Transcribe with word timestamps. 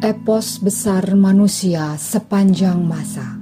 epos 0.00 0.64
besar 0.64 1.12
manusia 1.12 1.92
sepanjang 2.00 2.80
masa. 2.80 3.36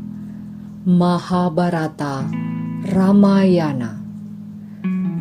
Mahabharata 0.82 2.26
Ramayana 2.82 3.94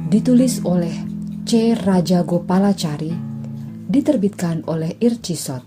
ditulis 0.09 0.65
oleh 0.65 0.97
C. 1.45 1.77
Raja 1.77 2.25
Gopalacari 2.25 3.13
diterbitkan 3.85 4.65
oleh 4.65 4.97
Ircisot 4.97 5.61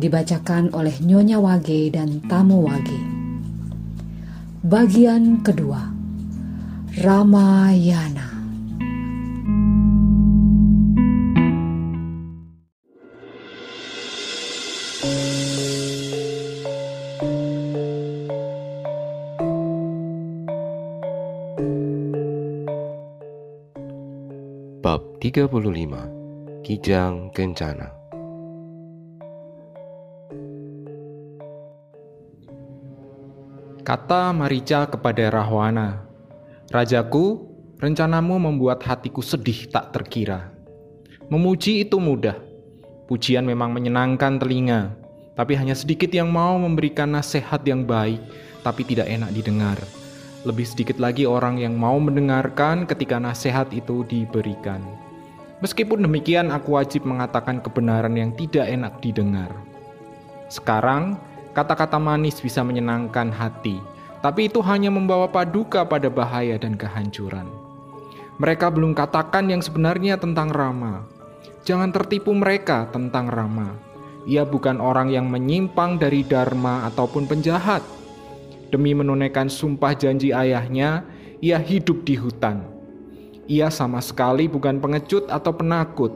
dibacakan 0.00 0.72
oleh 0.72 0.96
Nyonya 0.96 1.44
Wage 1.44 1.92
dan 1.92 2.24
Tamu 2.24 2.64
Wage 2.64 3.00
bagian 4.64 5.44
kedua 5.44 5.92
Ramayana 7.04 8.37
35 25.28 26.64
Kijang 26.64 27.28
Kencana 27.36 27.92
Kata 33.84 34.32
Marica 34.32 34.88
kepada 34.88 35.28
Rahwana, 35.28 36.00
Rajaku, 36.72 37.44
rencanamu 37.76 38.40
membuat 38.40 38.80
hatiku 38.88 39.20
sedih 39.20 39.68
tak 39.68 39.92
terkira. 39.92 40.48
Memuji 41.28 41.84
itu 41.84 42.00
mudah, 42.00 42.40
pujian 43.04 43.44
memang 43.44 43.76
menyenangkan 43.76 44.40
telinga, 44.40 44.96
tapi 45.36 45.60
hanya 45.60 45.76
sedikit 45.76 46.08
yang 46.08 46.32
mau 46.32 46.56
memberikan 46.56 47.12
nasihat 47.12 47.60
yang 47.68 47.84
baik, 47.84 48.24
tapi 48.64 48.80
tidak 48.80 49.04
enak 49.12 49.28
didengar. 49.36 49.76
Lebih 50.48 50.64
sedikit 50.64 50.96
lagi 50.96 51.28
orang 51.28 51.60
yang 51.60 51.76
mau 51.76 52.00
mendengarkan 52.00 52.88
ketika 52.88 53.20
nasihat 53.20 53.68
itu 53.76 54.08
diberikan. 54.08 55.07
Meskipun 55.58 56.06
demikian, 56.06 56.54
aku 56.54 56.78
wajib 56.78 57.02
mengatakan 57.02 57.58
kebenaran 57.58 58.14
yang 58.14 58.30
tidak 58.38 58.70
enak 58.70 59.02
didengar. 59.02 59.50
Sekarang, 60.46 61.18
kata-kata 61.50 61.98
manis 61.98 62.38
bisa 62.38 62.62
menyenangkan 62.62 63.34
hati, 63.34 63.82
tapi 64.22 64.46
itu 64.46 64.62
hanya 64.62 64.94
membawa 64.94 65.26
paduka 65.26 65.82
pada 65.82 66.06
bahaya 66.06 66.54
dan 66.62 66.78
kehancuran. 66.78 67.50
Mereka 68.38 68.70
belum 68.70 68.94
katakan 68.94 69.50
yang 69.50 69.58
sebenarnya 69.58 70.14
tentang 70.14 70.54
Rama. 70.54 71.02
Jangan 71.66 71.90
tertipu 71.90 72.30
mereka 72.38 72.86
tentang 72.94 73.26
Rama. 73.26 73.74
Ia 74.30 74.46
bukan 74.46 74.78
orang 74.78 75.10
yang 75.10 75.26
menyimpang 75.26 75.98
dari 75.98 76.22
Dharma 76.22 76.86
ataupun 76.86 77.26
penjahat. 77.26 77.82
Demi 78.70 78.94
menunaikan 78.94 79.50
sumpah 79.50 79.90
janji 79.98 80.30
ayahnya, 80.30 81.02
ia 81.42 81.58
hidup 81.58 82.06
di 82.06 82.14
hutan. 82.14 82.77
Ia 83.48 83.72
sama 83.72 84.04
sekali 84.04 84.44
bukan 84.44 84.76
pengecut 84.76 85.24
atau 85.32 85.56
penakut. 85.56 86.12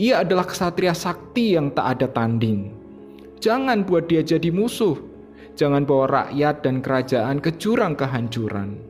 Ia 0.00 0.24
adalah 0.24 0.48
kesatria 0.48 0.96
sakti 0.96 1.52
yang 1.52 1.68
tak 1.76 2.00
ada 2.00 2.08
tanding. 2.08 2.72
Jangan 3.44 3.84
buat 3.84 4.08
dia 4.08 4.24
jadi 4.24 4.48
musuh. 4.48 4.96
Jangan 5.52 5.84
bawa 5.84 6.08
rakyat 6.08 6.64
dan 6.64 6.80
kerajaan 6.80 7.44
ke 7.44 7.52
jurang 7.60 7.92
kehancuran. 7.92 8.80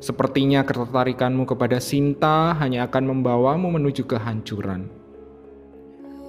Sepertinya 0.00 0.64
ketertarikanmu 0.64 1.44
kepada 1.44 1.76
Sinta 1.76 2.56
hanya 2.56 2.88
akan 2.88 3.04
membawamu 3.12 3.68
menuju 3.68 4.08
kehancuran. 4.08 4.88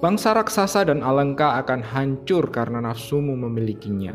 Bangsa 0.04 0.36
raksasa 0.36 0.92
dan 0.92 1.00
alengka 1.00 1.56
akan 1.64 1.80
hancur 1.80 2.52
karena 2.52 2.84
nafsumu 2.84 3.32
memilikinya. 3.32 4.12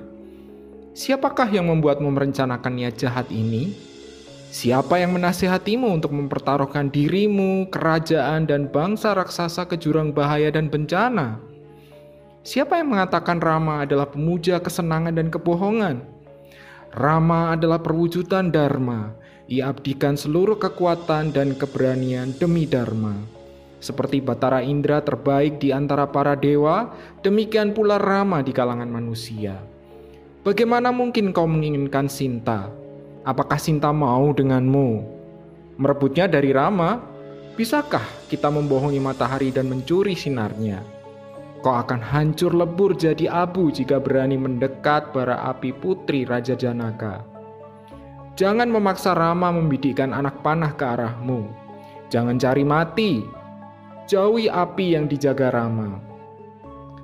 Siapakah 0.93 1.49
yang 1.49 1.73
membuatmu 1.73 2.05
merencanakan 2.05 2.73
niat 2.77 3.01
jahat 3.01 3.33
ini? 3.33 3.73
Siapa 4.47 4.95
yang 4.95 5.11
menasihatimu 5.19 5.99
untuk 5.99 6.15
mempertaruhkan 6.15 6.87
dirimu, 6.87 7.67
kerajaan, 7.67 8.47
dan 8.47 8.71
bangsa 8.71 9.11
raksasa 9.11 9.67
ke 9.67 9.75
jurang 9.75 10.15
bahaya 10.15 10.47
dan 10.47 10.71
bencana? 10.71 11.35
Siapa 12.47 12.79
yang 12.79 12.95
mengatakan 12.95 13.43
Rama 13.43 13.83
adalah 13.83 14.07
pemuja 14.07 14.63
kesenangan 14.63 15.19
dan 15.19 15.27
kebohongan? 15.27 15.99
Rama 16.95 17.51
adalah 17.59 17.83
perwujudan 17.83 18.47
Dharma. 18.47 19.11
Ia 19.51 19.67
abdikan 19.67 20.15
seluruh 20.15 20.55
kekuatan 20.55 21.35
dan 21.35 21.51
keberanian 21.51 22.31
demi 22.39 22.63
Dharma. 22.63 23.19
Seperti 23.83 24.23
Batara 24.23 24.63
Indra 24.63 25.03
terbaik 25.03 25.59
di 25.59 25.75
antara 25.75 26.07
para 26.07 26.39
dewa, 26.39 26.95
demikian 27.19 27.75
pula 27.75 27.99
Rama 27.99 28.39
di 28.39 28.55
kalangan 28.55 28.87
manusia. 28.87 29.59
Bagaimana 30.47 30.95
mungkin 30.95 31.35
kau 31.35 31.51
menginginkan 31.51 32.07
Sinta? 32.07 32.86
Apakah 33.27 33.59
Sinta 33.59 33.91
mau 33.91 34.31
denganmu? 34.31 35.03
Merebutnya 35.75 36.31
dari 36.31 36.55
Rama? 36.55 37.03
Bisakah 37.59 38.31
kita 38.31 38.47
membohongi 38.47 39.03
matahari 39.03 39.51
dan 39.51 39.67
mencuri 39.67 40.15
sinarnya? 40.15 40.79
Kau 41.59 41.75
akan 41.75 41.99
hancur 41.99 42.55
lebur 42.55 42.95
jadi 42.95 43.27
abu 43.27 43.67
jika 43.67 43.99
berani 43.99 44.39
mendekat 44.39 45.11
bara 45.11 45.43
api 45.51 45.75
putri 45.75 46.23
Raja 46.23 46.55
Janaka. 46.55 47.27
Jangan 48.39 48.71
memaksa 48.71 49.11
Rama 49.11 49.51
membidikkan 49.51 50.15
anak 50.15 50.39
panah 50.39 50.71
ke 50.71 50.87
arahmu. 50.87 51.51
Jangan 52.07 52.39
cari 52.39 52.63
mati. 52.63 53.27
Jauhi 54.07 54.47
api 54.47 54.95
yang 54.95 55.11
dijaga 55.11 55.51
Rama. 55.51 55.99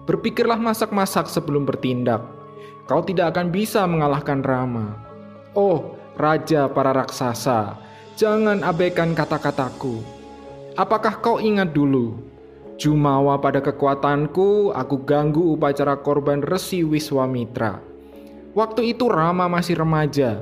Berpikirlah 0.07 0.55
masak-masak 0.55 1.27
sebelum 1.27 1.67
bertindak. 1.67 2.23
Kau 2.87 3.03
tidak 3.03 3.35
akan 3.35 3.51
bisa 3.51 3.83
mengalahkan 3.83 4.39
Rama. 4.39 5.03
Oh, 5.51 5.99
Raja 6.13 6.69
para 6.69 6.93
raksasa, 6.93 7.77
jangan 8.13 8.61
abaikan 8.61 9.17
kata-kataku. 9.17 10.01
Apakah 10.77 11.17
kau 11.21 11.37
ingat 11.41 11.73
dulu 11.73 12.33
Jumawa 12.73 13.37
pada 13.37 13.61
kekuatanku, 13.61 14.73
aku 14.73 14.95
ganggu 15.05 15.53
upacara 15.53 15.93
korban 15.93 16.41
Resi 16.41 16.81
Wiswamitra. 16.81 17.77
Waktu 18.57 18.97
itu 18.97 19.07
Rama 19.07 19.45
masih 19.45 19.77
remaja. 19.77 20.41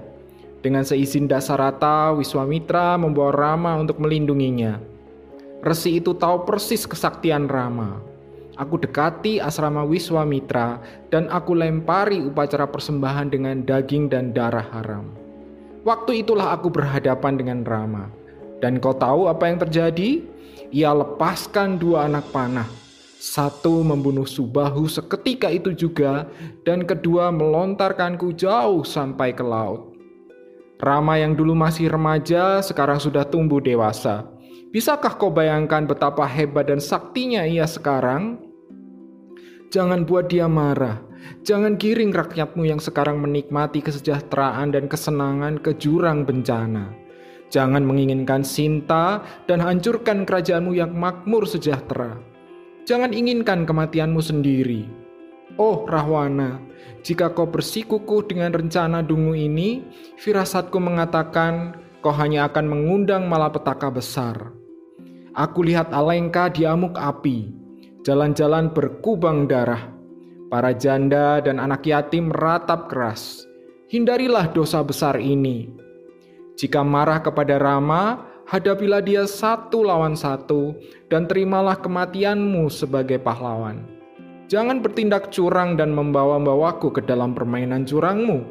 Dengan 0.63 0.81
seizin 0.81 1.29
Dasarata, 1.29 2.15
Wiswamitra 2.15 2.95
membawa 2.95 3.29
Rama 3.29 3.77
untuk 3.77 3.99
melindunginya. 4.01 4.79
Resi 5.61 6.01
itu 6.01 6.17
tahu 6.17 6.47
persis 6.47 6.89
kesaktian 6.89 7.45
Rama. 7.45 8.01
Aku 8.57 8.81
dekati 8.81 9.38
asrama 9.38 9.85
Wiswamitra 9.85 10.81
dan 11.13 11.29
aku 11.29 11.53
lempari 11.53 12.25
upacara 12.25 12.65
persembahan 12.65 13.29
dengan 13.29 13.61
daging 13.61 14.09
dan 14.09 14.33
darah 14.33 14.65
haram. 14.71 15.20
Waktu 15.81 16.25
itulah 16.25 16.53
aku 16.53 16.69
berhadapan 16.69 17.38
dengan 17.38 17.59
Rama. 17.66 18.14
Dan 18.62 18.78
kau 18.78 18.94
tahu 18.94 19.25
apa 19.25 19.50
yang 19.50 19.58
terjadi? 19.58 20.22
ia 20.72 20.96
lepaskan 20.96 21.75
dua 21.75 22.08
anak 22.08 22.31
panah. 22.31 22.68
Satu 23.22 23.86
membunuh 23.86 24.25
Subahu 24.25 24.90
seketika 24.90 25.53
itu 25.53 25.75
juga, 25.78 26.25
dan 26.66 26.81
kedua 26.81 27.30
melontarkanku 27.30 28.34
jauh 28.34 28.81
sampai 28.81 29.30
ke 29.36 29.46
laut. 29.46 29.94
Rama 30.81 31.22
yang 31.22 31.38
dulu 31.38 31.53
masih 31.53 31.94
remaja, 31.94 32.58
sekarang 32.66 32.98
sudah 32.98 33.22
tumbuh 33.22 33.62
dewasa. 33.62 34.25
Bisakah 34.74 35.13
kau 35.22 35.30
bayangkan 35.30 35.86
betapa 35.86 36.25
hebat 36.25 36.74
dan 36.74 36.81
saktinya 36.81 37.46
ia 37.46 37.69
sekarang? 37.69 38.42
Jangan 39.69 40.02
buat 40.02 40.25
dia 40.25 40.50
marah. 40.50 41.06
Jangan 41.42 41.80
giring 41.80 42.12
rakyatmu 42.12 42.68
yang 42.68 42.80
sekarang 42.84 43.24
menikmati 43.24 43.80
kesejahteraan 43.80 44.75
dan 44.75 44.86
kesenangan 44.92 45.58
ke 45.64 45.74
jurang 45.80 46.28
bencana. 46.28 46.92
Jangan 47.52 47.84
menginginkan 47.84 48.47
Sinta 48.47 49.19
dan 49.47 49.60
hancurkan 49.60 50.24
kerajaanmu 50.24 50.72
yang 50.72 50.95
makmur 50.95 51.44
sejahtera. 51.44 52.16
Jangan 52.88 53.12
inginkan 53.12 53.68
kematianmu 53.68 54.24
sendiri. 54.24 54.88
Oh 55.60 55.83
Rahwana, 55.83 56.63
jika 57.04 57.36
kau 57.36 57.44
bersikukuh 57.44 58.24
dengan 58.24 58.56
rencana 58.56 59.04
dungu 59.04 59.36
ini, 59.36 59.84
firasatku 60.16 60.80
mengatakan 60.80 61.75
kau 62.00 62.16
hanya 62.16 62.48
akan 62.48 62.66
mengundang 62.72 63.27
malapetaka 63.27 63.92
besar. 63.92 64.56
Aku 65.36 65.63
lihat 65.63 65.92
Alengka 65.92 66.48
diamuk 66.51 66.95
api, 66.95 67.51
jalan-jalan 68.07 68.72
berkubang 68.72 69.45
darah. 69.45 69.92
Para 70.51 70.75
janda 70.75 71.39
dan 71.39 71.63
anak 71.63 71.88
yatim 71.88 72.27
meratap 72.27 72.92
keras. 72.92 73.48
Hindarilah 73.88 74.51
dosa 74.51 74.83
besar 74.83 75.15
ini 75.15 75.81
jika 76.62 76.86
marah 76.86 77.18
kepada 77.25 77.57
Rama, 77.57 78.21
hadapilah 78.45 79.01
dia 79.01 79.25
satu 79.25 79.81
lawan 79.81 80.13
satu 80.13 80.77
dan 81.09 81.25
terimalah 81.25 81.74
kematianmu 81.74 82.69
sebagai 82.69 83.18
pahlawan. 83.18 83.81
Jangan 84.45 84.77
bertindak 84.77 85.33
curang 85.33 85.74
dan 85.74 85.89
membawa-bawaku 85.89 86.94
ke 86.94 87.01
dalam 87.01 87.33
permainan 87.33 87.81
curangmu. 87.81 88.45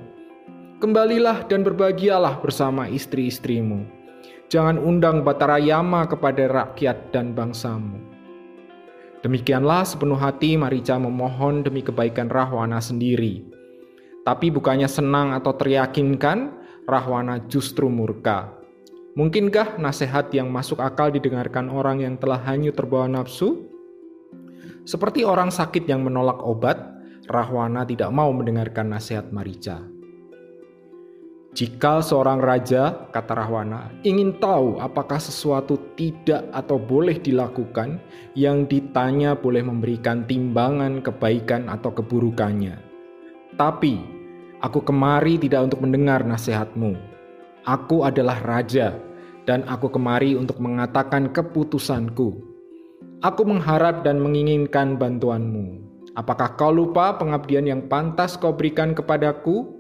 Kembalilah 0.83 1.47
dan 1.47 1.63
berbahagialah 1.63 2.43
bersama 2.43 2.91
istri-istrimu. 2.91 3.87
Jangan 4.51 4.83
undang 4.83 5.23
Batara 5.23 5.63
Yama 5.63 6.03
kepada 6.11 6.51
rakyat 6.51 7.15
dan 7.15 7.31
bangsamu. 7.31 8.10
Demikianlah 9.21 9.85
sepenuh 9.85 10.17
hati 10.17 10.57
Marica 10.57 10.97
memohon 10.97 11.61
demi 11.61 11.85
kebaikan 11.85 12.33
Rahwana 12.33 12.81
sendiri. 12.81 13.45
Tapi 14.25 14.49
bukannya 14.49 14.89
senang 14.89 15.37
atau 15.37 15.53
teryakinkan, 15.53 16.57
Rahwana 16.89 17.45
justru 17.45 17.93
murka. 17.93 18.57
Mungkinkah 19.19 19.77
nasihat 19.77 20.33
yang 20.33 20.49
masuk 20.49 20.81
akal 20.81 21.13
didengarkan 21.13 21.69
orang 21.69 22.01
yang 22.01 22.17
telah 22.17 22.41
hanyut 22.41 22.73
terbawa 22.73 23.11
nafsu? 23.11 23.69
Seperti 24.89 25.29
orang 25.29 25.53
sakit 25.53 25.85
yang 25.85 26.01
menolak 26.01 26.41
obat, 26.41 26.81
Rahwana 27.29 27.85
tidak 27.85 28.09
mau 28.17 28.33
mendengarkan 28.33 28.89
nasihat 28.89 29.29
Marica. 29.29 30.00
Jika 31.51 31.99
seorang 31.99 32.39
raja, 32.39 33.11
kata 33.11 33.35
Rahwana, 33.35 33.91
ingin 34.07 34.39
tahu 34.39 34.79
apakah 34.79 35.19
sesuatu 35.19 35.75
tidak 35.99 36.47
atau 36.55 36.79
boleh 36.79 37.19
dilakukan, 37.19 37.99
yang 38.39 38.71
ditanya 38.71 39.35
boleh 39.35 39.67
memberikan 39.67 40.23
timbangan 40.31 41.03
kebaikan 41.03 41.67
atau 41.67 41.91
keburukannya. 41.91 42.79
Tapi, 43.59 43.99
aku 44.63 44.79
kemari 44.87 45.43
tidak 45.43 45.67
untuk 45.67 45.83
mendengar 45.83 46.23
nasihatmu. 46.23 46.95
Aku 47.67 48.07
adalah 48.07 48.39
raja, 48.47 48.95
dan 49.43 49.67
aku 49.67 49.91
kemari 49.91 50.39
untuk 50.39 50.63
mengatakan 50.63 51.35
keputusanku. 51.35 52.47
Aku 53.27 53.43
mengharap 53.43 54.07
dan 54.07 54.23
menginginkan 54.23 54.95
bantuanmu. 54.95 55.83
Apakah 56.15 56.55
kau 56.55 56.71
lupa 56.71 57.19
pengabdian 57.19 57.67
yang 57.67 57.91
pantas 57.91 58.39
kau 58.39 58.55
berikan 58.55 58.95
kepadaku?' 58.95 59.80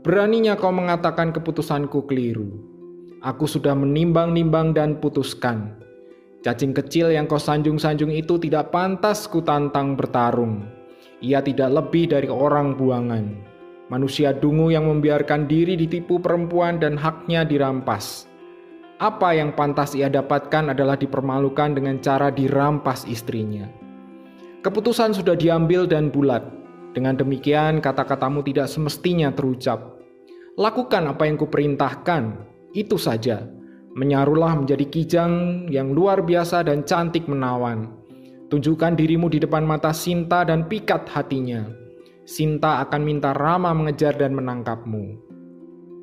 Beraninya 0.00 0.56
kau 0.56 0.72
mengatakan 0.72 1.28
keputusanku 1.28 2.08
keliru. 2.08 2.48
Aku 3.20 3.44
sudah 3.44 3.76
menimbang-nimbang 3.76 4.72
dan 4.72 4.96
putuskan. 4.96 5.76
Cacing 6.40 6.72
kecil 6.72 7.12
yang 7.12 7.28
kau 7.28 7.36
sanjung-sanjung 7.36 8.08
itu 8.08 8.40
tidak 8.40 8.72
pantas 8.72 9.28
ku 9.28 9.44
tantang 9.44 10.00
bertarung. 10.00 10.64
Ia 11.20 11.44
tidak 11.44 11.68
lebih 11.68 12.16
dari 12.16 12.32
orang 12.32 12.80
buangan. 12.80 13.44
Manusia 13.92 14.32
dungu 14.32 14.72
yang 14.72 14.88
membiarkan 14.88 15.44
diri 15.44 15.76
ditipu 15.76 16.16
perempuan 16.16 16.80
dan 16.80 16.96
haknya 16.96 17.44
dirampas. 17.44 18.24
Apa 19.04 19.36
yang 19.36 19.52
pantas 19.52 19.92
ia 19.92 20.08
dapatkan 20.08 20.72
adalah 20.72 20.96
dipermalukan 20.96 21.76
dengan 21.76 22.00
cara 22.00 22.32
dirampas 22.32 23.04
istrinya. 23.04 23.68
Keputusan 24.64 25.12
sudah 25.12 25.36
diambil 25.36 25.84
dan 25.84 26.08
bulat. 26.08 26.40
Dengan 26.96 27.20
demikian, 27.20 27.84
kata-katamu 27.84 28.40
tidak 28.44 28.68
semestinya 28.68 29.28
terucap. 29.32 29.89
Lakukan 30.60 31.08
apa 31.08 31.24
yang 31.24 31.40
kuperintahkan, 31.40 32.36
itu 32.76 33.00
saja. 33.00 33.48
Menyarulah 33.96 34.60
menjadi 34.60 34.84
kijang 34.92 35.64
yang 35.72 35.96
luar 35.96 36.20
biasa 36.20 36.68
dan 36.68 36.84
cantik 36.84 37.24
menawan. 37.24 37.88
Tunjukkan 38.52 38.92
dirimu 38.92 39.32
di 39.32 39.40
depan 39.40 39.64
mata 39.64 39.88
Sinta 39.96 40.44
dan 40.44 40.68
pikat 40.68 41.08
hatinya. 41.08 41.64
Sinta 42.28 42.84
akan 42.84 43.00
minta 43.00 43.32
Rama 43.32 43.72
mengejar 43.72 44.20
dan 44.20 44.36
menangkapmu. 44.36 45.32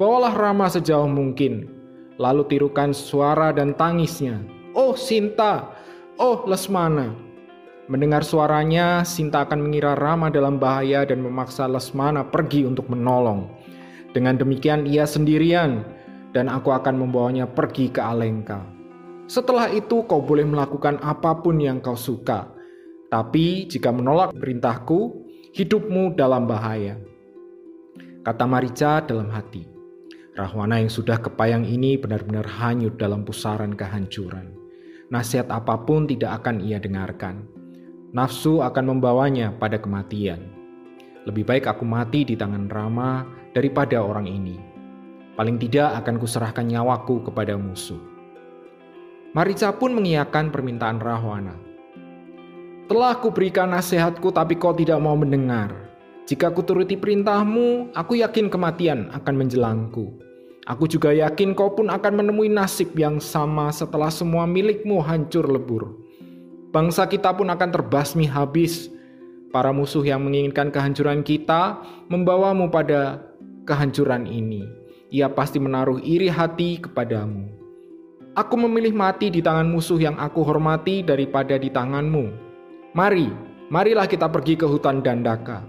Bawalah 0.01 0.33
Rama 0.33 0.65
sejauh 0.73 1.05
mungkin, 1.05 1.69
lalu 2.17 2.49
tirukan 2.49 2.97
suara 2.97 3.53
dan 3.53 3.77
tangisnya. 3.77 4.41
Oh 4.73 4.97
Sinta, 4.97 5.69
oh 6.17 6.49
Lesmana, 6.49 7.13
Mendengar 7.87 8.25
suaranya, 8.25 9.07
Sinta 9.07 9.47
akan 9.47 9.69
mengira 9.69 9.93
Rama 9.95 10.27
dalam 10.27 10.59
bahaya 10.59 11.07
dan 11.07 11.23
memaksa 11.23 11.69
Lesmana 11.71 12.25
pergi 12.25 12.67
untuk 12.67 12.91
menolong. 12.91 13.47
Dengan 14.17 14.33
demikian 14.33 14.89
ia 14.89 15.05
sendirian 15.05 15.85
dan 16.33 16.49
aku 16.49 16.73
akan 16.73 16.97
membawanya 16.97 17.45
pergi 17.45 17.93
ke 17.93 18.01
Alengka. 18.01 18.65
Setelah 19.29 19.69
itu 19.69 20.01
kau 20.09 20.25
boleh 20.25 20.41
melakukan 20.41 20.97
apa 21.05 21.37
pun 21.37 21.61
yang 21.61 21.77
kau 21.77 21.93
suka. 21.93 22.49
Tapi 23.13 23.69
jika 23.69 23.93
menolak 23.93 24.33
perintahku, 24.33 25.21
hidupmu 25.53 26.17
dalam 26.17 26.49
bahaya. 26.49 26.97
Kata 28.25 28.49
Marica 28.49 29.05
dalam 29.05 29.29
hati. 29.29 29.69
Rahwana 30.33 30.81
yang 30.81 30.89
sudah 30.89 31.21
kepayang 31.21 31.69
ini 31.69 32.01
benar-benar 32.01 32.49
hanyut 32.57 32.97
dalam 32.97 33.21
pusaran 33.21 33.77
kehancuran. 33.77 34.49
Nasihat 35.13 35.53
apa 35.53 35.85
pun 35.85 36.09
tidak 36.09 36.41
akan 36.41 36.65
ia 36.65 36.81
dengarkan 36.81 37.45
nafsu 38.17 38.63
akan 38.63 38.97
membawanya 38.97 39.53
pada 39.53 39.77
kematian. 39.77 40.56
Lebih 41.27 41.43
baik 41.43 41.67
aku 41.67 41.83
mati 41.83 42.23
di 42.23 42.39
tangan 42.39 42.71
Rama 42.71 43.27
daripada 43.51 43.99
orang 43.99 44.31
ini. 44.31 44.55
Paling 45.35 45.59
tidak 45.59 45.99
akan 45.99 46.15
kuserahkan 46.23 46.63
nyawaku 46.63 47.27
kepada 47.27 47.59
musuh. 47.59 47.99
Marica 49.35 49.75
pun 49.75 49.91
mengiyakan 49.91 50.55
permintaan 50.55 51.03
Rahwana. 51.03 51.59
Telah 52.87 53.19
kuberikan 53.19 53.75
nasihatku 53.75 54.31
tapi 54.31 54.55
kau 54.55 54.71
tidak 54.71 55.03
mau 55.03 55.19
mendengar. 55.19 55.75
Jika 56.31 56.47
kuturuti 56.47 56.95
perintahmu, 56.95 57.91
aku 57.91 58.23
yakin 58.23 58.47
kematian 58.47 59.11
akan 59.11 59.35
menjelangku. 59.35 60.15
Aku 60.63 60.87
juga 60.87 61.11
yakin 61.11 61.51
kau 61.51 61.75
pun 61.75 61.91
akan 61.91 62.23
menemui 62.23 62.47
nasib 62.47 62.95
yang 62.95 63.19
sama 63.19 63.67
setelah 63.75 64.07
semua 64.07 64.47
milikmu 64.47 65.03
hancur 65.03 65.43
lebur. 65.43 65.91
Bangsa 66.71 67.03
kita 67.03 67.35
pun 67.35 67.51
akan 67.51 67.69
terbasmi 67.71 68.23
habis. 68.23 68.91
Para 69.47 69.71
musuh 69.71 70.03
yang 70.03 70.27
menginginkan 70.27 70.69
kehancuran 70.69 71.23
kita 71.23 71.79
membawamu 72.11 72.67
pada 72.67 73.23
kehancuran 73.63 74.27
ini. 74.27 74.67
Ia 75.07 75.31
pasti 75.31 75.55
menaruh 75.55 76.03
iri 76.03 76.27
hati 76.27 76.83
kepadamu. 76.83 77.47
Aku 78.35 78.59
memilih 78.59 78.91
mati 78.91 79.31
di 79.31 79.39
tangan 79.39 79.65
musuh 79.65 79.97
yang 79.97 80.19
aku 80.19 80.43
hormati 80.43 81.01
daripada 81.01 81.55
di 81.55 81.71
tanganmu. 81.71 82.25
Mari, 82.91 83.31
marilah 83.71 84.05
kita 84.05 84.27
pergi 84.27 84.59
ke 84.59 84.67
hutan 84.67 84.99
Dandaka. 84.99 85.63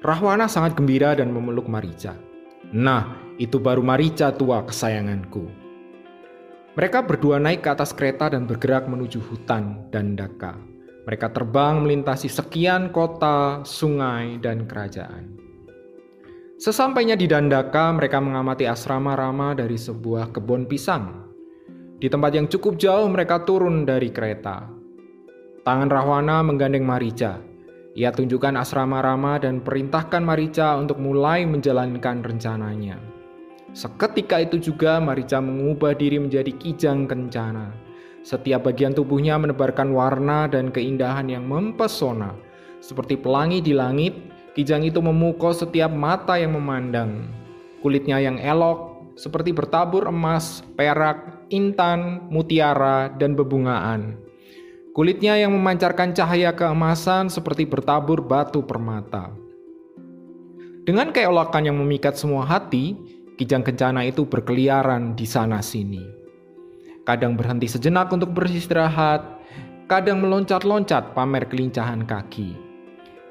Rahwana 0.00 0.48
sangat 0.48 0.78
gembira 0.78 1.12
dan 1.12 1.34
memeluk 1.34 1.68
Marica. 1.68 2.16
Nah, 2.72 3.18
itu 3.36 3.60
baru 3.60 3.84
Marica 3.84 4.32
tua 4.32 4.64
kesayanganku. 4.64 5.44
Mereka 6.78 7.02
berdua 7.04 7.42
naik 7.42 7.66
ke 7.66 7.68
atas 7.74 7.90
kereta 7.90 8.30
dan 8.30 8.46
bergerak 8.46 8.86
menuju 8.86 9.18
hutan 9.20 9.90
dan 9.90 10.14
Daka. 10.14 10.69
Mereka 11.08 11.32
terbang 11.32 11.80
melintasi 11.80 12.28
sekian 12.28 12.92
kota, 12.92 13.64
sungai, 13.64 14.36
dan 14.40 14.68
kerajaan. 14.68 15.40
Sesampainya 16.60 17.16
di 17.16 17.24
Dandaka, 17.24 17.88
mereka 17.96 18.20
mengamati 18.20 18.68
asrama 18.68 19.16
Rama 19.16 19.56
dari 19.56 19.80
sebuah 19.80 20.28
kebun 20.28 20.68
pisang. 20.68 21.24
Di 21.96 22.12
tempat 22.12 22.36
yang 22.36 22.52
cukup 22.52 22.76
jauh, 22.76 23.08
mereka 23.08 23.48
turun 23.48 23.88
dari 23.88 24.12
kereta. 24.12 24.68
Tangan 25.64 25.88
Rahwana 25.88 26.44
menggandeng 26.44 26.84
Marica. 26.84 27.40
Ia 27.96 28.12
tunjukkan 28.12 28.60
asrama 28.60 29.00
Rama 29.00 29.40
dan 29.40 29.64
perintahkan 29.64 30.20
Marica 30.20 30.76
untuk 30.76 31.00
mulai 31.00 31.48
menjalankan 31.48 32.24
rencananya. 32.24 33.00
Seketika 33.72 34.44
itu 34.44 34.60
juga 34.60 35.00
Marica 35.00 35.40
mengubah 35.40 35.96
diri 35.96 36.20
menjadi 36.20 36.52
kijang 36.60 37.08
kencana. 37.08 37.72
Setiap 38.20 38.68
bagian 38.68 38.92
tubuhnya 38.92 39.40
menebarkan 39.40 39.96
warna 39.96 40.44
dan 40.44 40.68
keindahan 40.68 41.28
yang 41.28 41.48
mempesona. 41.48 42.36
Seperti 42.84 43.16
pelangi 43.16 43.64
di 43.64 43.72
langit, 43.72 44.16
kijang 44.52 44.84
itu 44.84 45.00
memukau 45.00 45.52
setiap 45.52 45.88
mata 45.88 46.36
yang 46.36 46.56
memandang. 46.56 47.28
Kulitnya 47.80 48.20
yang 48.20 48.36
elok, 48.36 49.12
seperti 49.16 49.56
bertabur 49.56 50.08
emas, 50.08 50.60
perak, 50.76 51.48
intan, 51.48 52.28
mutiara, 52.28 53.08
dan 53.16 53.32
bebungaan. 53.32 54.20
Kulitnya 54.92 55.40
yang 55.40 55.56
memancarkan 55.56 56.12
cahaya 56.12 56.52
keemasan 56.52 57.32
seperti 57.32 57.64
bertabur 57.64 58.20
batu 58.20 58.60
permata. 58.60 59.32
Dengan 60.84 61.12
keelokan 61.14 61.64
yang 61.64 61.78
memikat 61.78 62.18
semua 62.18 62.42
hati, 62.44 62.98
Kijang 63.40 63.64
kencana 63.64 64.04
itu 64.04 64.28
berkeliaran 64.28 65.16
di 65.16 65.24
sana-sini. 65.24 66.19
Kadang 67.10 67.34
berhenti 67.34 67.66
sejenak 67.66 68.06
untuk 68.14 68.30
beristirahat, 68.38 69.42
kadang 69.90 70.22
meloncat-loncat 70.22 71.10
pamer 71.10 71.42
kelincahan 71.50 72.06
kaki. 72.06 72.54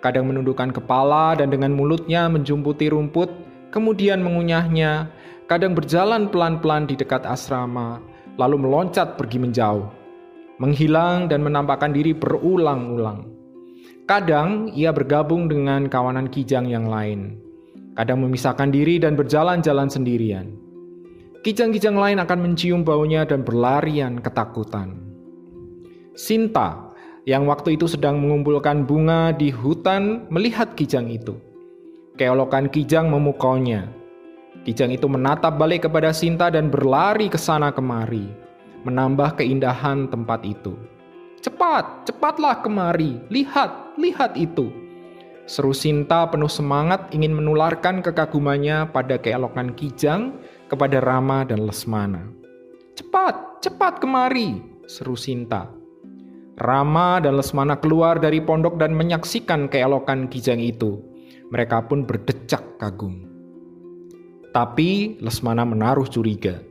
Kadang 0.04 0.28
menundukkan 0.28 0.76
kepala 0.76 1.40
dan 1.40 1.48
dengan 1.48 1.72
mulutnya 1.72 2.28
menjumputi 2.28 2.92
rumput, 2.92 3.32
kemudian 3.72 4.20
mengunyahnya, 4.20 5.08
kadang 5.48 5.80
berjalan 5.80 6.28
pelan-pelan 6.28 6.92
di 6.92 7.00
dekat 7.00 7.24
asrama, 7.24 8.04
lalu 8.36 8.60
meloncat 8.60 9.16
pergi 9.16 9.40
menjauh, 9.40 9.88
menghilang 10.60 11.32
dan 11.32 11.40
menampakkan 11.40 11.96
diri 11.96 12.12
berulang-ulang. 12.12 13.32
Kadang 14.04 14.76
ia 14.76 14.92
bergabung 14.92 15.48
dengan 15.48 15.88
kawanan 15.88 16.28
kijang 16.28 16.68
yang 16.68 16.92
lain, 16.92 17.40
kadang 17.96 18.28
memisahkan 18.28 18.76
diri 18.76 19.00
dan 19.00 19.16
berjalan-jalan 19.16 19.88
sendirian. 19.88 20.68
Kijang-kijang 21.40 21.96
lain 21.96 22.20
akan 22.20 22.40
mencium 22.44 22.84
baunya 22.84 23.24
dan 23.24 23.48
berlarian 23.48 24.20
ketakutan. 24.20 25.00
Sinta, 26.12 26.92
yang 27.24 27.48
waktu 27.48 27.80
itu 27.80 27.88
sedang 27.88 28.20
mengumpulkan 28.20 28.84
bunga 28.84 29.32
di 29.32 29.48
hutan, 29.48 30.28
melihat 30.28 30.76
kijang 30.76 31.08
itu. 31.08 31.40
Keolokan 32.20 32.68
kijang 32.68 33.08
memukaunya. 33.08 33.88
Kijang 34.68 34.92
itu 34.92 35.08
menatap 35.08 35.56
balik 35.56 35.88
kepada 35.88 36.12
Sinta 36.12 36.52
dan 36.52 36.68
berlari 36.68 37.32
ke 37.32 37.40
sana 37.40 37.72
kemari, 37.72 38.28
menambah 38.84 39.40
keindahan 39.40 40.12
tempat 40.12 40.44
itu. 40.44 40.76
Cepat, 41.40 42.04
cepatlah 42.04 42.60
kemari. 42.60 43.16
Lihat, 43.32 43.96
lihat 43.96 44.36
itu. 44.36 44.68
Seru 45.48 45.72
Sinta 45.72 46.28
penuh 46.28 46.52
semangat 46.52 47.08
ingin 47.16 47.32
menularkan 47.32 48.04
kekagumannya 48.04 48.92
pada 48.92 49.16
keelokan 49.16 49.72
Kijang 49.72 50.36
kepada 50.70 51.02
Rama 51.02 51.42
dan 51.44 51.66
Lesmana. 51.66 52.30
Cepat, 52.94 53.66
cepat 53.66 53.98
kemari, 53.98 54.62
seru 54.86 55.18
Sinta. 55.18 55.68
Rama 56.62 57.18
dan 57.24 57.40
Lesmana 57.40 57.80
keluar 57.82 58.22
dari 58.22 58.38
pondok 58.44 58.78
dan 58.78 58.94
menyaksikan 58.94 59.72
keelokan 59.72 60.30
Kijang 60.30 60.62
itu. 60.62 61.02
Mereka 61.50 61.90
pun 61.90 62.06
berdecak 62.06 62.78
kagum. 62.78 63.26
Tapi 64.54 65.18
Lesmana 65.24 65.66
menaruh 65.66 66.06
curiga. 66.06 66.62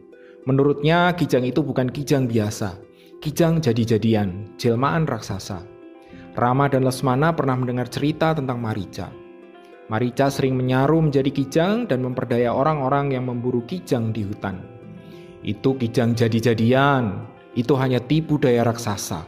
Menurutnya 0.46 1.10
Kijang 1.18 1.42
itu 1.42 1.64
bukan 1.64 1.90
Kijang 1.90 2.30
biasa. 2.30 2.78
Kijang 3.18 3.58
jadi-jadian, 3.58 4.54
jelmaan 4.60 5.08
raksasa. 5.10 5.66
Rama 6.38 6.70
dan 6.70 6.86
Lesmana 6.86 7.34
pernah 7.34 7.58
mendengar 7.58 7.90
cerita 7.90 8.30
tentang 8.30 8.62
Marica. 8.62 9.10
Marica 9.88 10.28
sering 10.28 10.52
menyaru 10.52 11.00
menjadi 11.00 11.32
kijang 11.32 11.88
dan 11.88 12.04
memperdaya 12.04 12.52
orang-orang 12.52 13.16
yang 13.16 13.24
memburu 13.24 13.64
kijang 13.64 14.12
di 14.12 14.20
hutan. 14.20 14.60
Itu 15.40 15.80
kijang 15.80 16.12
jadi-jadian, 16.12 17.24
itu 17.56 17.72
hanya 17.80 17.96
tipu 17.96 18.36
daya 18.36 18.68
raksasa. 18.68 19.24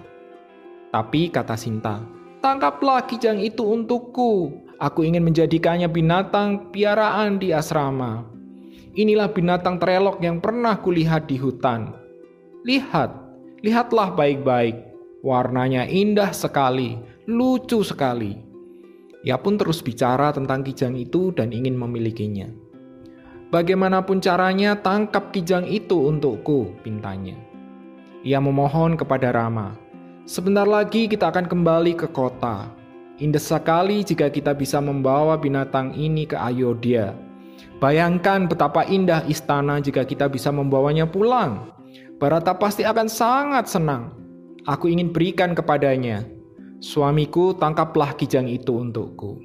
Tapi 0.93 1.33
kata 1.33 1.57
Sinta, 1.57 2.05
tangkaplah 2.45 3.09
kijang 3.09 3.41
itu 3.41 3.65
untukku. 3.65 4.53
Aku 4.77 5.01
ingin 5.01 5.25
menjadikannya 5.25 5.89
binatang 5.89 6.69
piaraan 6.69 7.41
di 7.41 7.57
asrama. 7.57 8.29
Inilah 8.93 9.33
binatang 9.33 9.81
terelok 9.81 10.21
yang 10.21 10.45
pernah 10.45 10.77
kulihat 10.77 11.25
di 11.25 11.41
hutan. 11.41 11.97
Lihat, 12.69 13.09
lihatlah 13.65 14.13
baik-baik. 14.13 14.77
Warnanya 15.25 15.89
indah 15.89 16.33
sekali, 16.37 17.01
lucu 17.29 17.81
sekali. 17.81 18.50
Ia 19.21 19.37
pun 19.37 19.61
terus 19.61 19.85
bicara 19.85 20.33
tentang 20.33 20.65
kijang 20.65 20.97
itu 20.97 21.29
dan 21.37 21.53
ingin 21.53 21.77
memilikinya. 21.77 22.49
Bagaimanapun 23.53 24.25
caranya, 24.25 24.79
tangkap 24.81 25.29
kijang 25.35 25.69
itu 25.69 26.09
untukku, 26.09 26.73
pintanya. 26.81 27.37
Ia 28.25 28.41
memohon 28.41 28.97
kepada 28.97 29.29
Rama, 29.35 29.77
sebentar 30.25 30.65
lagi 30.65 31.05
kita 31.05 31.29
akan 31.29 31.51
kembali 31.53 32.01
ke 32.01 32.09
kota. 32.09 32.73
Indah 33.21 33.43
sekali 33.43 34.01
jika 34.01 34.33
kita 34.33 34.57
bisa 34.57 34.81
membawa 34.81 35.37
binatang 35.37 35.93
ini 35.93 36.25
ke 36.25 36.41
Ayodhya. 36.41 37.13
Bayangkan 37.77 38.49
betapa 38.49 38.89
indah 38.89 39.21
istana 39.29 39.85
jika 39.85 40.09
kita 40.09 40.33
bisa 40.33 40.49
membawanya 40.49 41.05
pulang. 41.05 41.69
Barata 42.17 42.57
pasti 42.57 42.89
akan 42.89 43.09
sangat 43.09 43.69
senang. 43.69 44.17
Aku 44.65 44.89
ingin 44.89 45.13
berikan 45.13 45.53
kepadanya 45.53 46.40
Suamiku, 46.81 47.53
tangkaplah 47.53 48.17
kijang 48.17 48.49
itu 48.49 48.73
untukku. 48.73 49.37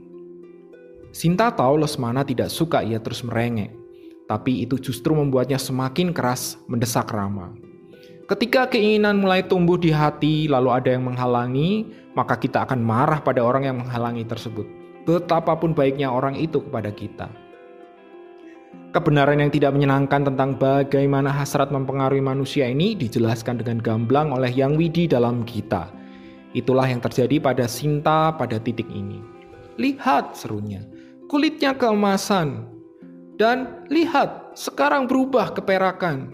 Sinta 1.11 1.51
tahu 1.51 1.83
Lesmana 1.83 2.23
tidak 2.23 2.47
suka 2.47 2.79
ia 2.79 2.95
terus 3.03 3.27
merengek, 3.27 3.75
tapi 4.23 4.63
itu 4.63 4.79
justru 4.79 5.11
membuatnya 5.11 5.59
semakin 5.59 6.15
keras 6.15 6.55
mendesak 6.71 7.11
Rama. 7.11 7.51
Ketika 8.31 8.71
keinginan 8.71 9.19
mulai 9.19 9.43
tumbuh 9.43 9.75
di 9.75 9.91
hati, 9.91 10.47
lalu 10.47 10.79
ada 10.79 10.95
yang 10.95 11.03
menghalangi, 11.11 11.91
maka 12.15 12.39
kita 12.39 12.63
akan 12.63 12.79
marah 12.79 13.19
pada 13.19 13.43
orang 13.43 13.67
yang 13.67 13.83
menghalangi 13.83 14.23
tersebut. 14.23 14.63
Betapapun 15.03 15.75
baiknya 15.75 16.07
orang 16.07 16.39
itu 16.39 16.63
kepada 16.63 16.87
kita. 16.95 17.27
Kebenaran 18.95 19.43
yang 19.43 19.51
tidak 19.51 19.75
menyenangkan 19.75 20.23
tentang 20.23 20.55
bagaimana 20.55 21.35
hasrat 21.35 21.67
mempengaruhi 21.67 22.23
manusia 22.23 22.71
ini 22.71 22.95
dijelaskan 22.95 23.59
dengan 23.59 23.83
gamblang 23.83 24.31
oleh 24.31 24.55
Yang 24.55 24.79
Widi 24.79 25.03
dalam 25.11 25.43
kita 25.43 26.04
Itulah 26.55 26.87
yang 26.87 27.03
terjadi 27.03 27.43
pada 27.43 27.67
Sinta 27.67 28.31
pada 28.31 28.55
titik 28.55 28.87
ini. 28.87 29.19
Lihat 29.75 30.39
serunya, 30.39 30.87
kulitnya 31.27 31.75
keemasan. 31.75 32.71
Dan 33.35 33.83
lihat, 33.91 34.55
sekarang 34.55 35.11
berubah 35.11 35.51
keperakan. 35.51 36.31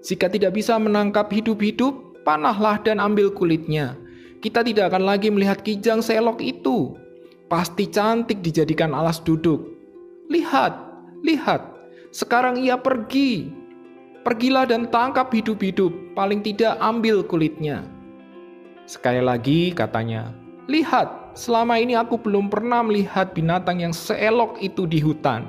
Jika 0.00 0.32
tidak 0.32 0.56
bisa 0.56 0.80
menangkap 0.80 1.28
hidup-hidup, 1.28 2.24
panahlah 2.24 2.80
dan 2.80 2.96
ambil 2.96 3.28
kulitnya. 3.28 3.92
Kita 4.40 4.64
tidak 4.64 4.88
akan 4.88 5.04
lagi 5.04 5.28
melihat 5.28 5.60
kijang 5.60 6.00
selok 6.00 6.40
itu. 6.40 6.96
Pasti 7.52 7.84
cantik 7.92 8.40
dijadikan 8.40 8.96
alas 8.96 9.20
duduk. 9.20 9.60
Lihat, 10.32 10.72
lihat, 11.20 11.60
sekarang 12.08 12.56
ia 12.56 12.80
pergi. 12.80 13.52
Pergilah 14.24 14.64
dan 14.64 14.88
tangkap 14.88 15.28
hidup-hidup, 15.28 15.92
paling 16.16 16.40
tidak 16.40 16.80
ambil 16.80 17.20
kulitnya. 17.20 17.84
Sekali 18.88 19.20
lagi 19.20 19.76
katanya, 19.76 20.32
Lihat, 20.64 21.36
selama 21.36 21.76
ini 21.76 21.92
aku 21.92 22.16
belum 22.16 22.48
pernah 22.48 22.80
melihat 22.80 23.36
binatang 23.36 23.84
yang 23.84 23.92
seelok 23.92 24.56
itu 24.64 24.88
di 24.88 24.96
hutan. 25.04 25.44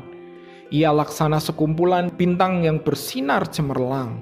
Ia 0.75 0.91
laksana 0.91 1.39
sekumpulan 1.39 2.12
bintang 2.12 2.67
yang 2.67 2.84
bersinar 2.84 3.48
cemerlang. 3.48 4.19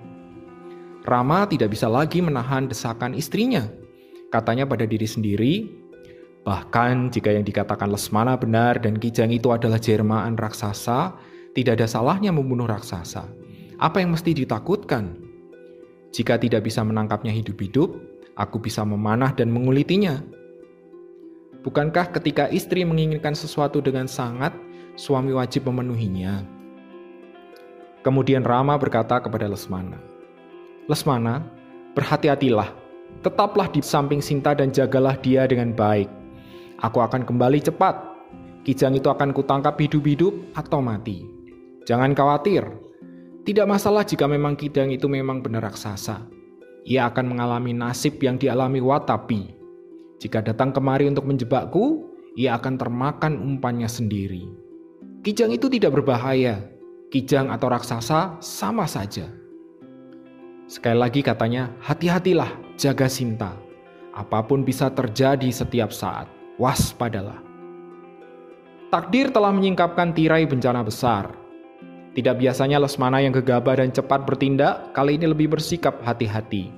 Rama 1.01 1.49
tidak 1.49 1.73
bisa 1.73 1.89
lagi 1.89 2.21
menahan 2.21 2.69
desakan 2.69 3.17
istrinya. 3.17 3.65
Katanya 4.29 4.69
pada 4.69 4.85
diri 4.85 5.09
sendiri, 5.09 5.65
bahkan 6.45 7.09
jika 7.09 7.33
yang 7.33 7.41
dikatakan 7.41 7.89
Lesmana 7.89 8.37
benar 8.37 8.77
dan 8.77 9.01
Kijang 9.01 9.33
itu 9.33 9.49
adalah 9.49 9.81
jermaan 9.81 10.37
raksasa, 10.37 11.17
tidak 11.57 11.81
ada 11.81 11.89
salahnya 11.89 12.29
membunuh 12.29 12.69
raksasa. 12.69 13.25
Apa 13.81 13.97
yang 13.97 14.13
mesti 14.13 14.37
ditakutkan? 14.37 15.17
Jika 16.13 16.37
tidak 16.37 16.69
bisa 16.69 16.85
menangkapnya 16.85 17.33
hidup-hidup, 17.33 18.16
aku 18.37 18.61
bisa 18.61 18.85
memanah 18.85 19.33
dan 19.33 19.49
mengulitinya. 19.49 20.21
Bukankah 21.65 22.15
ketika 22.15 22.47
istri 22.53 22.85
menginginkan 22.87 23.35
sesuatu 23.35 23.83
dengan 23.83 24.07
sangat, 24.07 24.53
suami 24.95 25.35
wajib 25.35 25.67
memenuhinya? 25.67 26.45
Kemudian 28.05 28.45
Rama 28.45 28.79
berkata 28.79 29.19
kepada 29.19 29.51
Lesmana, 29.51 29.99
Lesmana, 30.87 31.43
berhati-hatilah, 31.91 32.71
tetaplah 33.19 33.67
di 33.67 33.83
samping 33.83 34.23
Sinta 34.23 34.55
dan 34.55 34.71
jagalah 34.71 35.19
dia 35.19 35.43
dengan 35.43 35.75
baik. 35.75 36.07
Aku 36.79 37.03
akan 37.03 37.25
kembali 37.27 37.59
cepat. 37.59 38.15
Kijang 38.63 38.95
itu 38.95 39.11
akan 39.11 39.35
kutangkap 39.35 39.75
hidup-hidup 39.75 40.55
atau 40.55 40.79
mati. 40.79 41.25
Jangan 41.83 42.15
khawatir, 42.15 42.63
tidak 43.43 43.67
masalah 43.67 44.07
jika 44.07 44.27
memang 44.27 44.55
Kijang 44.55 44.91
itu 44.91 45.07
memang 45.07 45.39
benar 45.43 45.67
raksasa 45.67 46.36
ia 46.87 47.11
akan 47.11 47.35
mengalami 47.35 47.75
nasib 47.75 48.15
yang 48.23 48.39
dialami 48.39 48.79
Watapi. 48.79 49.51
Jika 50.23 50.39
datang 50.39 50.71
kemari 50.71 51.11
untuk 51.11 51.27
menjebakku, 51.27 52.07
ia 52.39 52.55
akan 52.55 52.79
termakan 52.79 53.43
umpannya 53.43 53.91
sendiri. 53.91 54.47
Kijang 55.19 55.51
itu 55.51 55.67
tidak 55.67 55.99
berbahaya. 55.99 56.63
Kijang 57.11 57.51
atau 57.51 57.67
raksasa 57.67 58.39
sama 58.39 58.87
saja. 58.87 59.27
Sekali 60.71 60.95
lagi 60.95 61.19
katanya, 61.19 61.75
hati-hatilah, 61.83 62.55
jaga 62.79 63.11
Sinta. 63.11 63.51
Apa 64.15 64.47
pun 64.47 64.63
bisa 64.63 64.87
terjadi 64.87 65.51
setiap 65.51 65.91
saat. 65.91 66.31
Waspadalah. 66.55 67.43
Takdir 68.87 69.35
telah 69.35 69.51
menyingkapkan 69.51 70.15
tirai 70.15 70.47
bencana 70.47 70.87
besar. 70.87 71.35
Tidak 72.15 72.33
biasanya 72.39 72.79
Lesmana 72.79 73.19
yang 73.21 73.35
gegabah 73.35 73.77
dan 73.77 73.91
cepat 73.91 74.23
bertindak, 74.23 74.95
kali 74.95 75.19
ini 75.19 75.29
lebih 75.29 75.53
bersikap 75.53 76.01
hati-hati. 76.01 76.76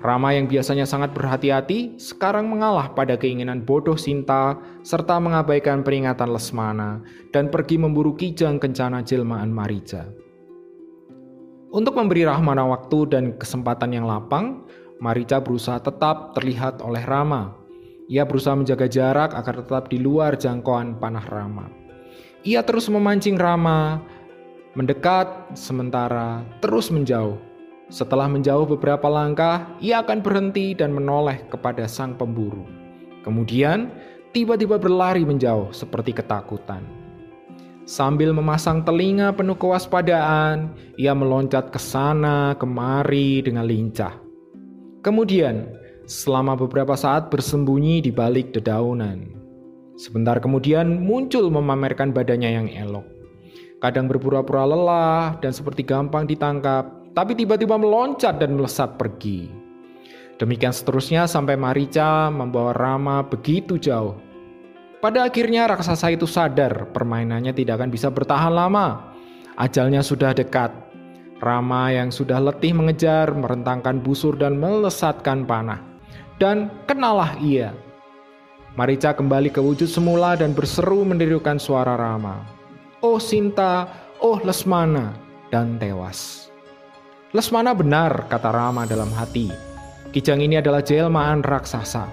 Rama 0.00 0.32
yang 0.32 0.48
biasanya 0.48 0.88
sangat 0.88 1.12
berhati-hati, 1.12 2.00
sekarang 2.00 2.48
mengalah 2.48 2.96
pada 2.96 3.20
keinginan 3.20 3.60
bodoh 3.60 4.00
Sinta, 4.00 4.56
serta 4.80 5.20
mengabaikan 5.20 5.84
peringatan 5.84 6.32
Lesmana, 6.32 7.04
dan 7.36 7.52
pergi 7.52 7.76
memburu 7.76 8.16
kijang 8.16 8.56
kencana 8.56 9.04
jelmaan 9.04 9.52
Marica. 9.52 10.08
Untuk 11.68 12.00
memberi 12.00 12.24
Rahmana 12.24 12.64
waktu 12.64 13.12
dan 13.12 13.24
kesempatan 13.36 13.92
yang 13.92 14.08
lapang, 14.08 14.64
Marica 15.04 15.36
berusaha 15.36 15.76
tetap 15.76 16.32
terlihat 16.32 16.80
oleh 16.80 17.04
Rama. 17.04 17.60
Ia 18.08 18.24
berusaha 18.24 18.56
menjaga 18.56 18.88
jarak 18.88 19.36
agar 19.36 19.60
tetap 19.60 19.92
di 19.92 20.00
luar 20.00 20.32
jangkauan 20.32 20.96
panah 20.96 21.28
Rama. 21.28 21.68
Ia 22.48 22.64
terus 22.64 22.88
memancing 22.88 23.36
Rama, 23.36 24.00
mendekat 24.72 25.28
sementara 25.52 26.40
terus 26.64 26.88
menjauh 26.88 27.49
setelah 27.90 28.30
menjauh 28.30 28.70
beberapa 28.70 29.10
langkah, 29.10 29.66
ia 29.82 29.98
akan 29.98 30.22
berhenti 30.22 30.78
dan 30.78 30.94
menoleh 30.94 31.42
kepada 31.50 31.90
sang 31.90 32.14
pemburu. 32.14 32.62
Kemudian, 33.26 33.90
tiba-tiba 34.30 34.78
berlari 34.78 35.26
menjauh 35.26 35.74
seperti 35.74 36.14
ketakutan. 36.14 36.86
Sambil 37.90 38.30
memasang 38.30 38.86
telinga 38.86 39.34
penuh 39.34 39.58
kewaspadaan, 39.58 40.70
ia 40.94 41.10
meloncat 41.10 41.74
ke 41.74 41.82
sana 41.82 42.54
kemari 42.54 43.42
dengan 43.42 43.66
lincah. 43.66 44.14
Kemudian, 45.02 45.66
selama 46.06 46.54
beberapa 46.54 46.94
saat 46.94 47.26
bersembunyi 47.34 48.06
di 48.06 48.14
balik 48.14 48.54
dedaunan. 48.54 49.34
Sebentar 49.98 50.38
kemudian 50.38 51.02
muncul 51.02 51.50
memamerkan 51.50 52.14
badannya 52.14 52.50
yang 52.54 52.68
elok. 52.70 53.04
Kadang 53.82 54.06
berpura-pura 54.06 54.62
lelah 54.68 55.40
dan 55.42 55.50
seperti 55.50 55.82
gampang 55.82 56.28
ditangkap, 56.30 56.99
tapi 57.14 57.34
tiba-tiba 57.34 57.74
meloncat 57.74 58.38
dan 58.38 58.54
melesat 58.54 58.94
pergi. 58.94 59.50
Demikian 60.40 60.72
seterusnya 60.72 61.28
sampai 61.28 61.58
Marica 61.60 62.32
membawa 62.32 62.72
Rama 62.72 63.20
begitu 63.20 63.76
jauh. 63.76 64.16
Pada 65.00 65.28
akhirnya 65.28 65.68
raksasa 65.68 66.12
itu 66.12 66.28
sadar 66.28 66.88
permainannya 66.92 67.52
tidak 67.56 67.80
akan 67.80 67.92
bisa 67.92 68.08
bertahan 68.08 68.52
lama. 68.52 69.16
Ajalnya 69.60 70.00
sudah 70.00 70.32
dekat. 70.32 70.72
Rama 71.40 71.88
yang 71.88 72.12
sudah 72.12 72.36
letih 72.36 72.76
mengejar, 72.76 73.32
merentangkan 73.32 74.00
busur 74.00 74.36
dan 74.36 74.60
melesatkan 74.60 75.48
panah. 75.48 75.80
Dan 76.36 76.68
kenalah 76.84 77.36
ia. 77.40 77.72
Marica 78.76 79.16
kembali 79.16 79.48
ke 79.52 79.60
wujud 79.60 79.88
semula 79.88 80.36
dan 80.36 80.52
berseru 80.52 81.04
menirukan 81.04 81.56
suara 81.56 81.96
Rama. 81.96 82.44
Oh 83.00 83.16
Sinta, 83.16 83.88
oh 84.20 84.36
Lesmana, 84.44 85.16
dan 85.48 85.80
tewas. 85.80 86.49
Lesmana 87.30 87.70
benar, 87.70 88.26
kata 88.26 88.50
Rama 88.50 88.90
dalam 88.90 89.06
hati. 89.14 89.54
Kijang 90.10 90.42
ini 90.42 90.58
adalah 90.58 90.82
jelmaan 90.82 91.46
raksasa. 91.46 92.10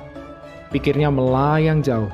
Pikirnya 0.69 1.09
melayang 1.09 1.81
jauh. 1.81 2.13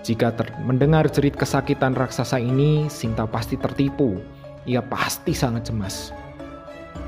Jika 0.00 0.32
mendengar 0.64 1.12
jerit 1.12 1.36
kesakitan 1.36 1.92
raksasa 1.92 2.40
ini, 2.40 2.88
Sinta 2.88 3.28
pasti 3.28 3.60
tertipu. 3.60 4.16
Ia 4.64 4.80
pasti 4.80 5.36
sangat 5.36 5.68
cemas. 5.68 6.16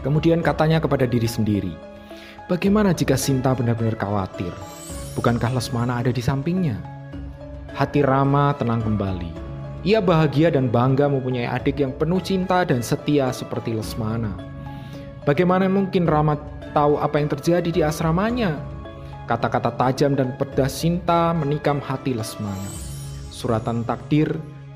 Kemudian 0.04 0.44
katanya 0.44 0.76
kepada 0.76 1.08
diri 1.08 1.24
sendiri, 1.24 1.72
bagaimana 2.44 2.92
jika 2.92 3.16
Sinta 3.16 3.56
benar-benar 3.56 3.96
khawatir? 3.96 4.52
Bukankah 5.16 5.56
Lesmana 5.56 6.04
ada 6.04 6.12
di 6.12 6.20
sampingnya? 6.20 6.76
Hati 7.72 8.04
Rama 8.04 8.52
tenang 8.60 8.84
kembali. 8.84 9.32
Ia 9.88 10.04
bahagia 10.04 10.52
dan 10.52 10.68
bangga 10.68 11.08
mempunyai 11.08 11.48
adik 11.48 11.80
yang 11.80 11.96
penuh 11.96 12.20
cinta 12.20 12.60
dan 12.68 12.84
setia 12.84 13.32
seperti 13.32 13.72
Lesmana. 13.72 14.49
Bagaimana 15.30 15.70
mungkin 15.70 16.10
Rama 16.10 16.34
tahu 16.74 16.98
apa 16.98 17.22
yang 17.22 17.30
terjadi 17.30 17.70
di 17.70 17.86
asramanya? 17.86 18.58
Kata-kata 19.30 19.70
tajam 19.78 20.18
dan 20.18 20.34
pedas 20.34 20.82
Sinta 20.82 21.30
menikam 21.30 21.78
hati 21.78 22.18
Lesmana. 22.18 22.66
Suratan 23.30 23.86
takdir 23.86 24.26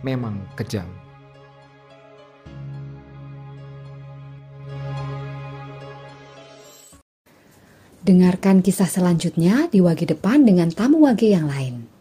memang 0.07 0.39
kejam. 0.55 0.87
Dengarkan 8.07 8.63
kisah 8.63 8.87
selanjutnya 8.87 9.67
di 9.75 9.83
wagi 9.83 10.07
depan 10.07 10.47
dengan 10.47 10.71
tamu 10.71 11.03
wagi 11.03 11.35
yang 11.35 11.51
lain. 11.51 11.94